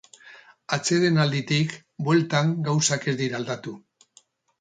[0.77, 1.75] Atsedenalditik
[2.07, 3.75] bueltan gauzak ez dira aldatu.